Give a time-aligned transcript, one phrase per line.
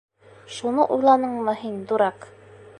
[0.55, 2.29] Шуны уйланыңмы һин, дурак?